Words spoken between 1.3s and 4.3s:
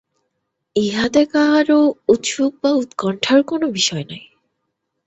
কাহারো ঔৎসুক্য বা উৎকণ্ঠার কোনো বিষয় নাই।